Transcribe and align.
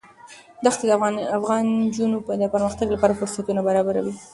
دښتې 0.65 0.85
د 0.87 0.91
افغان 1.37 1.63
نجونو 1.85 2.17
د 2.41 2.43
پرمختګ 2.53 2.87
لپاره 2.95 3.17
فرصتونه 3.19 3.61
برابروي. 3.67 4.13